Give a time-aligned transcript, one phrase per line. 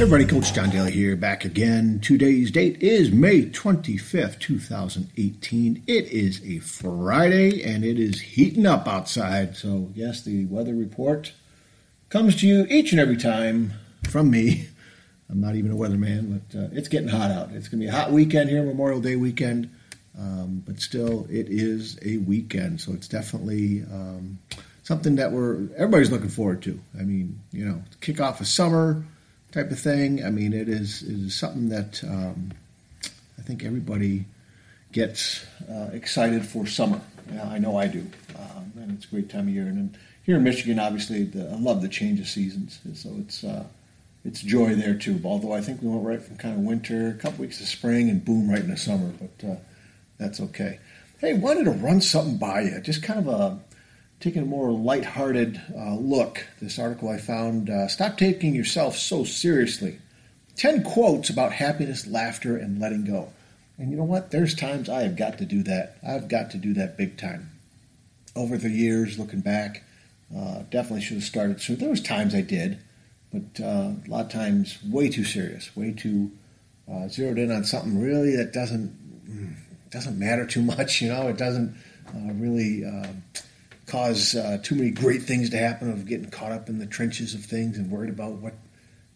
[0.00, 2.00] Hey everybody, Coach John Daly here, back again.
[2.00, 5.82] Today's date is May 25th, 2018.
[5.86, 9.58] It is a Friday and it is heating up outside.
[9.58, 11.34] So, yes, the weather report
[12.08, 13.74] comes to you each and every time
[14.08, 14.68] from me.
[15.28, 17.50] I'm not even a weatherman, but uh, it's getting hot out.
[17.52, 19.68] It's going to be a hot weekend here, Memorial Day weekend,
[20.18, 22.80] um, but still, it is a weekend.
[22.80, 24.38] So, it's definitely um,
[24.82, 26.80] something that we're everybody's looking forward to.
[26.98, 29.04] I mean, you know, kick off of summer
[29.52, 30.24] type of thing.
[30.24, 32.52] I mean, it is it is something that um,
[33.38, 34.26] I think everybody
[34.92, 37.00] gets uh, excited for summer.
[37.32, 39.64] Yeah, I know I do, um, and it's a great time of year.
[39.64, 43.44] And then here in Michigan, obviously, the, I love the change of seasons, so it's
[43.44, 43.64] uh,
[44.24, 45.20] it's joy there too.
[45.24, 48.10] Although I think we went right from kind of winter, a couple weeks of spring,
[48.10, 49.12] and boom, right into summer.
[49.18, 49.56] But uh,
[50.18, 50.78] that's okay.
[51.18, 53.58] Hey, wanted to run something by you, just kind of a
[54.20, 56.46] taking a more lighthearted uh, look.
[56.60, 59.98] This article I found uh, Stop Taking Yourself So Seriously
[60.56, 63.32] 10 quotes about happiness, laughter, and letting go.
[63.78, 64.30] And you know what?
[64.30, 65.96] There's times I have got to do that.
[66.06, 67.50] I've got to do that big time.
[68.36, 69.82] Over the years, looking back,
[70.36, 71.78] uh, definitely should have started sooner.
[71.78, 72.78] There was times I did,
[73.32, 76.30] but uh, a lot of times way too serious, way too
[76.92, 78.94] uh, zeroed in on something really that doesn't
[79.28, 79.54] mm,
[79.90, 81.00] doesn't matter too much.
[81.00, 81.74] You know, it doesn't
[82.08, 82.84] uh, really
[83.90, 87.34] cause uh, too many great things to happen of getting caught up in the trenches
[87.34, 88.54] of things and worried about what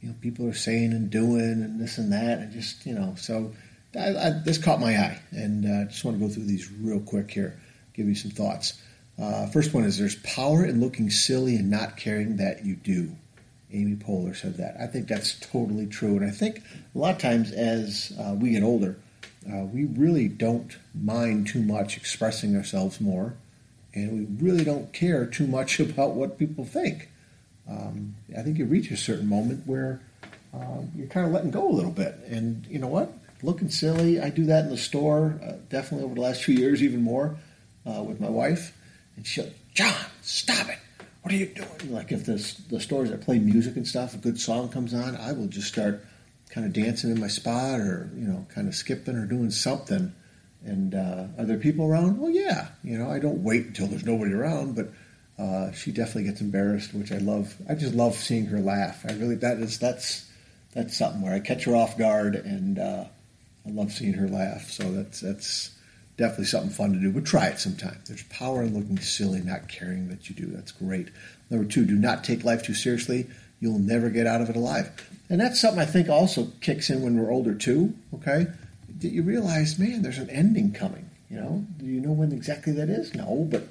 [0.00, 2.38] you know people are saying and doing and this and that.
[2.38, 3.52] And just you know so
[3.94, 5.20] I, I, this caught my eye.
[5.30, 7.58] And I uh, just want to go through these real quick here
[7.94, 8.80] give you some thoughts.
[9.20, 13.14] Uh, first one is there's power in looking silly and not caring that you do.
[13.70, 14.76] Amy poehler said that.
[14.80, 16.16] I think that's totally true.
[16.16, 16.62] And i think
[16.94, 18.96] a lot of times as uh, we get older
[19.50, 23.34] uh, we really don't mind too much expressing ourselves more
[23.94, 27.08] and we really don't care too much about what people think.
[27.68, 30.00] Um, I think you reach a certain moment where
[30.52, 32.14] um, you're kind of letting go a little bit.
[32.26, 33.12] And you know what?
[33.42, 34.20] Looking silly.
[34.20, 37.36] I do that in the store, uh, definitely over the last few years, even more
[37.86, 38.76] uh, with my wife.
[39.16, 40.78] And she'll, John, stop it.
[41.22, 41.92] What are you doing?
[41.92, 42.34] Like if the,
[42.68, 45.68] the stores that play music and stuff, a good song comes on, I will just
[45.68, 46.04] start
[46.50, 50.12] kind of dancing in my spot or, you know, kind of skipping or doing something
[50.64, 52.18] and uh, are there people around?
[52.18, 52.68] Well, yeah.
[52.84, 54.90] You know, I don't wait until there's nobody around, but
[55.38, 57.54] uh, she definitely gets embarrassed, which I love.
[57.68, 59.04] I just love seeing her laugh.
[59.08, 60.28] I really that is that's
[60.72, 63.04] that's something where I catch her off guard, and uh,
[63.66, 64.70] I love seeing her laugh.
[64.70, 65.70] So that's that's
[66.16, 67.10] definitely something fun to do.
[67.10, 67.98] But try it sometime.
[68.06, 70.46] There's power in looking silly, not caring that you do.
[70.46, 71.08] That's great.
[71.50, 73.26] Number two, do not take life too seriously.
[73.60, 74.90] You'll never get out of it alive.
[75.28, 77.94] And that's something I think also kicks in when we're older too.
[78.14, 78.46] Okay
[79.02, 81.10] that you realize, man, there's an ending coming.
[81.28, 83.14] You know, do you know when exactly that is?
[83.14, 83.68] No, but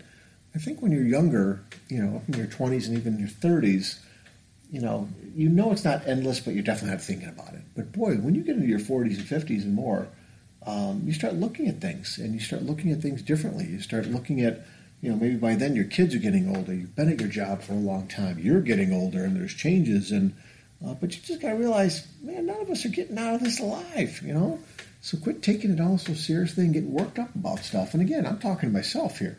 [0.55, 3.99] I think when you're younger, you know, in your 20s and even your 30s,
[4.71, 7.61] you know, you know it's not endless, but you're definitely not thinking about it.
[7.75, 10.07] But boy, when you get into your 40s and 50s and more,
[10.65, 13.65] um, you start looking at things and you start looking at things differently.
[13.65, 14.61] You start looking at,
[15.01, 16.73] you know, maybe by then your kids are getting older.
[16.73, 18.39] You've been at your job for a long time.
[18.39, 20.11] You're getting older and there's changes.
[20.11, 20.33] And,
[20.85, 23.41] uh, but you just got to realize, man, none of us are getting out of
[23.41, 24.59] this alive, you know?
[25.01, 27.93] So quit taking it all so seriously and getting worked up about stuff.
[27.93, 29.37] And again, I'm talking to myself here.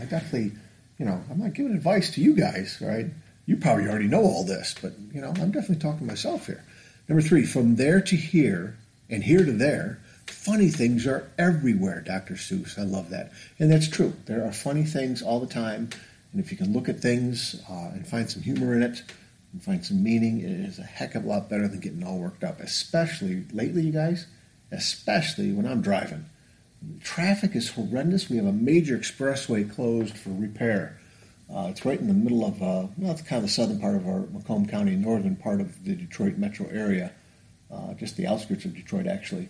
[0.00, 0.52] I definitely,
[0.98, 3.06] you know, I'm not giving advice to you guys, right?
[3.46, 6.64] You probably already know all this, but, you know, I'm definitely talking to myself here.
[7.08, 8.76] Number three, from there to here
[9.10, 12.34] and here to there, funny things are everywhere, Dr.
[12.34, 12.78] Seuss.
[12.78, 13.32] I love that.
[13.58, 14.14] And that's true.
[14.26, 15.90] There are funny things all the time.
[16.32, 19.02] And if you can look at things uh, and find some humor in it
[19.52, 22.18] and find some meaning, it is a heck of a lot better than getting all
[22.18, 24.26] worked up, especially lately, you guys
[24.72, 26.24] especially when I'm driving.
[27.00, 28.28] Traffic is horrendous.
[28.28, 30.98] We have a major expressway closed for repair.
[31.54, 33.94] Uh, it's right in the middle of, uh, well, it's kind of the southern part
[33.94, 37.12] of our Macomb County, northern part of the Detroit metro area,
[37.70, 39.48] uh, just the outskirts of Detroit, actually.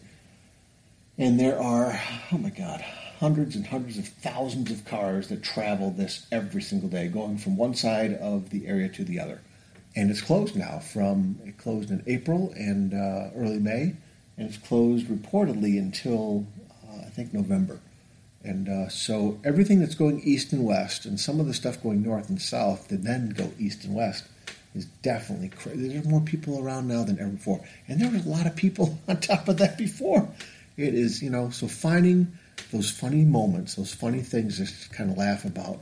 [1.16, 1.98] And there are,
[2.32, 2.80] oh my God,
[3.20, 7.56] hundreds and hundreds of thousands of cars that travel this every single day, going from
[7.56, 9.40] one side of the area to the other.
[9.94, 10.78] And it's closed now.
[10.78, 13.94] From it closed in April and uh, early May
[14.36, 16.46] and it's closed reportedly until
[16.88, 17.80] uh, I think November.
[18.44, 22.02] And uh, so everything that's going east and west, and some of the stuff going
[22.02, 24.24] north and south that then go east and west,
[24.74, 25.88] is definitely crazy.
[25.88, 28.98] There's more people around now than ever before, and there were a lot of people
[29.08, 30.28] on top of that before.
[30.76, 32.32] It is, you know, so finding
[32.72, 35.80] those funny moments, those funny things to kind of laugh about.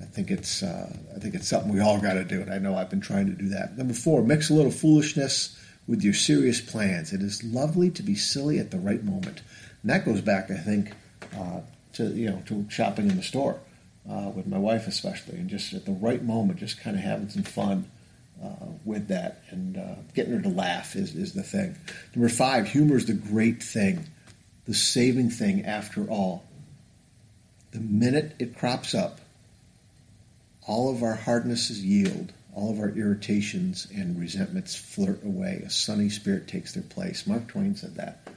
[0.00, 2.58] I think it's, uh, I think it's something we all got to do, and I
[2.58, 3.76] know I've been trying to do that.
[3.76, 7.12] Number four, mix a little foolishness with your serious plans.
[7.12, 9.42] It is lovely to be silly at the right moment.
[9.82, 10.92] And that goes back, I think,
[11.36, 11.60] uh,
[11.94, 13.58] to you know to shopping in the store
[14.08, 17.28] uh, with my wife especially, and just at the right moment, just kind of having
[17.28, 17.90] some fun
[18.42, 21.76] uh, with that, and uh, getting her to laugh is, is the thing.
[22.14, 24.06] Number five, humor is the great thing,
[24.66, 26.44] the saving thing after all.
[27.72, 29.20] The minute it crops up,
[30.66, 35.62] all of our hardnesses yield, all of our irritations and resentments flirt away.
[35.64, 37.26] A sunny spirit takes their place.
[37.26, 38.28] Mark Twain said that.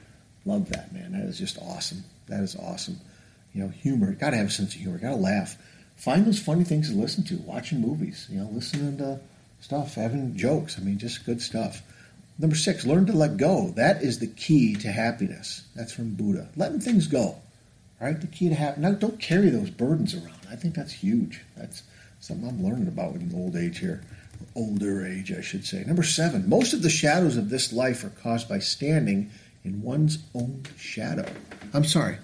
[0.44, 1.12] Love that, man.
[1.12, 2.04] That is just awesome.
[2.28, 3.00] That is awesome.
[3.52, 4.12] You know, humor.
[4.12, 4.98] Got to have a sense of humor.
[4.98, 5.56] Got to laugh.
[5.96, 7.36] Find those funny things to listen to.
[7.38, 8.26] Watching movies.
[8.30, 9.20] You know, listening to
[9.60, 10.78] stuff, having jokes.
[10.78, 11.82] I mean, just good stuff.
[12.38, 13.72] Number six, learn to let go.
[13.76, 15.62] That is the key to happiness.
[15.74, 16.48] That's from Buddha.
[16.56, 17.36] Letting things go.
[18.00, 18.20] Right?
[18.20, 18.92] The key to happiness.
[18.92, 20.40] Now, don't carry those burdens around.
[20.50, 21.42] I think that's huge.
[21.56, 21.82] That's
[22.24, 24.02] something I'm learning about in old age here.
[24.56, 25.84] Older age, I should say.
[25.84, 29.30] Number seven, most of the shadows of this life are caused by standing
[29.64, 31.26] in one's own shadow.
[31.72, 32.18] I'm sorry.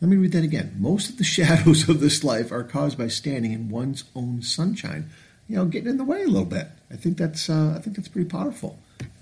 [0.00, 0.76] Let me read that again.
[0.78, 5.10] Most of the shadows of this life are caused by standing in one's own sunshine.
[5.48, 6.68] You know, getting in the way a little bit.
[6.90, 8.78] I think that's uh, I think that's pretty powerful.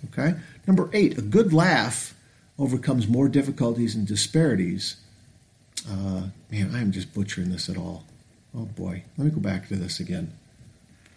[0.07, 0.35] Okay.
[0.67, 2.15] Number eight, a good laugh
[2.59, 4.97] overcomes more difficulties and disparities.
[5.89, 8.05] Uh, man, I am just butchering this at all.
[8.55, 10.33] Oh boy, let me go back to this again.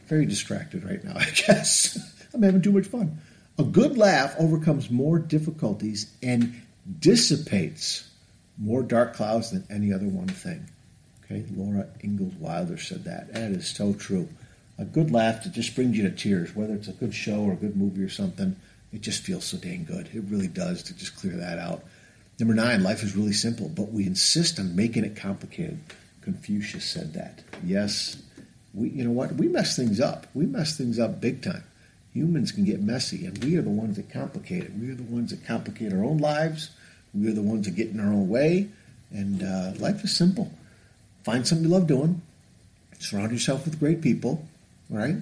[0.07, 1.97] Very distracted right now, I guess.
[2.33, 3.19] I'm having too much fun.
[3.57, 6.61] A good laugh overcomes more difficulties and
[6.99, 8.09] dissipates
[8.57, 10.67] more dark clouds than any other one thing.
[11.23, 13.33] Okay, Laura Ingalls Wilder said that.
[13.33, 14.27] That is so true.
[14.77, 17.53] A good laugh that just brings you to tears, whether it's a good show or
[17.53, 18.55] a good movie or something,
[18.91, 20.09] it just feels so dang good.
[20.13, 21.83] It really does to just clear that out.
[22.39, 25.79] Number nine, life is really simple, but we insist on making it complicated.
[26.23, 27.43] Confucius said that.
[27.63, 28.17] Yes,
[28.73, 29.33] we, you know what?
[29.35, 30.27] We mess things up.
[30.33, 31.63] We mess things up big time
[32.13, 34.71] humans can get messy, and we are the ones that complicate it.
[34.79, 36.69] We are the ones that complicate our own lives.
[37.13, 38.69] We are the ones that get in our own way.
[39.11, 40.51] And uh, life is simple.
[41.23, 42.21] Find something you love doing.
[42.99, 44.47] Surround yourself with great people,
[44.89, 45.15] right?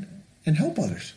[0.46, 1.14] And help others.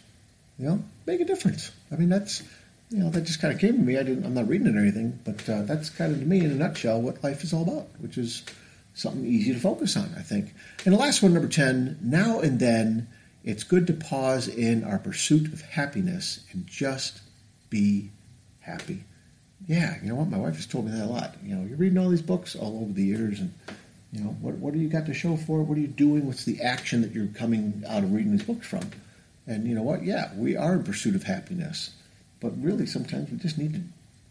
[0.58, 1.70] You know, make a difference.
[1.92, 2.42] I mean, that's
[2.90, 3.98] you know that just kind of came to me.
[3.98, 4.24] I didn't.
[4.24, 6.54] I'm not reading it or anything, but uh, that's kind of to me in a
[6.54, 8.44] nutshell what life is all about, which is
[8.94, 10.14] something easy to focus on.
[10.16, 10.54] I think.
[10.84, 11.98] And the last one, number ten.
[12.00, 13.08] Now and then
[13.44, 17.20] it's good to pause in our pursuit of happiness and just
[17.68, 18.10] be
[18.60, 19.04] happy.
[19.66, 20.28] Yeah, you know what?
[20.28, 21.36] My wife has told me that a lot.
[21.42, 23.52] You know, you're reading all these books all over the years, and
[24.12, 25.64] you know, what what do you got to show for it?
[25.64, 26.26] What are you doing?
[26.26, 28.90] What's the action that you're coming out of reading these books from?
[29.46, 30.04] And you know what?
[30.04, 31.90] Yeah, we are in pursuit of happiness,
[32.40, 33.80] but really, sometimes we just need to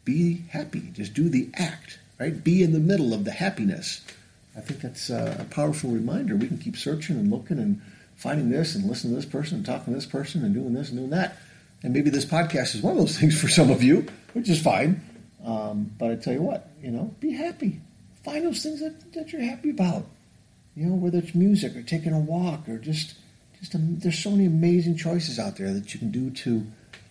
[0.06, 0.90] be happy.
[0.94, 2.44] Just do the act, right?
[2.44, 4.02] Be in the middle of the happiness.
[4.56, 6.36] I think that's a powerful reminder.
[6.36, 7.82] We can keep searching and looking and
[8.16, 10.90] finding this and listening to this person and talking to this person and doing this
[10.90, 11.38] and doing that.
[11.82, 14.62] And maybe this podcast is one of those things for some of you, which is
[14.62, 15.02] fine.
[15.44, 17.82] Um, but I tell you what, you know, be happy.
[18.24, 20.06] Find those things that, that you're happy about.
[20.76, 23.16] You know, whether it's music or taking a walk or just,
[23.60, 26.66] just a, there's so many amazing choices out there that you can do to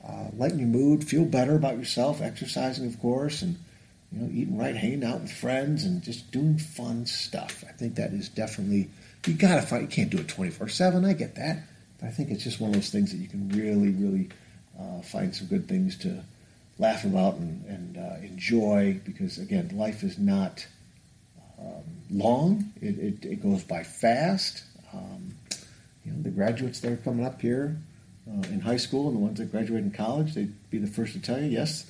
[0.06, 3.56] uh, lighten your mood, feel better about yourself, exercising, of course, and
[4.12, 7.64] you know, eating right, hanging out with friends, and just doing fun stuff.
[7.68, 8.90] I think that is definitely
[9.26, 9.82] you gotta find.
[9.82, 11.04] You can't do it twenty four seven.
[11.04, 11.58] I get that,
[12.00, 14.28] but I think it's just one of those things that you can really, really
[14.78, 16.22] uh, find some good things to
[16.78, 19.00] laugh about and, and uh, enjoy.
[19.04, 20.66] Because again, life is not
[21.58, 22.72] um, long.
[22.80, 24.64] It, it, it, goes by fast.
[24.92, 25.34] Um,
[26.04, 27.76] you know, the graduates that are coming up here
[28.28, 31.12] uh, in high school and the ones that graduate in college, they'd be the first
[31.12, 31.88] to tell you, yes,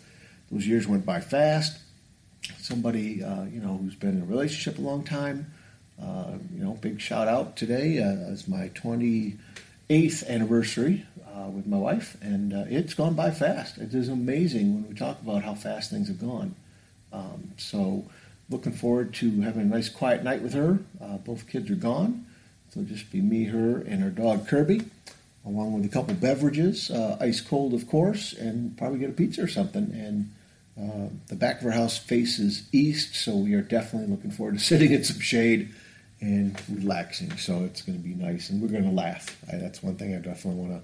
[0.51, 1.79] those years went by fast.
[2.59, 5.53] Somebody, uh, you know, who's been in a relationship a long time
[6.03, 11.77] uh, you know, big shout out today uh, it's my 28th anniversary uh, with my
[11.77, 13.79] wife, and uh, it's gone by fast.
[13.79, 16.55] It is amazing when we talk about how fast things have gone.
[17.13, 18.05] Um, so,
[18.51, 20.79] looking forward to having a nice quiet night with her.
[21.01, 22.27] Uh, both kids are gone,
[22.73, 24.83] so just be me, her, and her dog Kirby,
[25.47, 29.43] along with a couple beverages, uh, ice cold, of course, and probably get a pizza
[29.43, 29.93] or something.
[29.95, 30.33] And
[30.77, 34.93] the back of our house faces east, so we are definitely looking forward to sitting
[34.93, 35.73] in some shade
[36.21, 37.37] and relaxing.
[37.37, 39.37] So it's going to be nice, and we're going to laugh.
[39.53, 40.83] I, that's one thing I definitely want to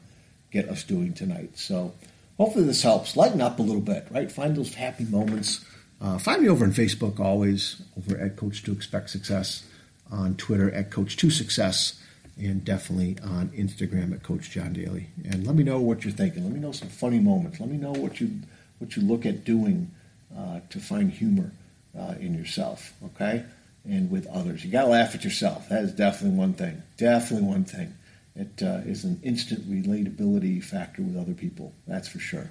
[0.50, 1.56] get us doing tonight.
[1.58, 1.92] So
[2.36, 3.16] hopefully this helps.
[3.16, 4.30] Lighten up a little bit, right?
[4.30, 5.64] Find those happy moments.
[6.00, 9.64] Uh, find me over on Facebook always, over at Coach to Expect Success,
[10.10, 12.00] on Twitter at Coach to Success,
[12.36, 15.08] and definitely on Instagram at Coach John Daly.
[15.24, 16.44] And let me know what you're thinking.
[16.44, 17.58] Let me know some funny moments.
[17.58, 18.30] Let me know what you
[18.78, 19.90] what you look at doing
[20.36, 21.52] uh, to find humor
[21.98, 22.92] uh, in yourself.
[23.04, 23.44] Okay
[23.88, 24.64] and with others.
[24.64, 25.68] You got to laugh at yourself.
[25.68, 26.82] That is definitely one thing.
[26.96, 27.94] Definitely one thing.
[28.36, 31.72] It uh, is an instant relatability factor with other people.
[31.86, 32.50] That's for sure.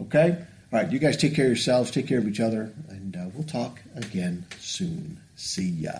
[0.00, 0.36] Okay?
[0.72, 3.26] All right, you guys take care of yourselves, take care of each other, and uh,
[3.34, 5.20] we'll talk again soon.
[5.36, 5.92] See ya.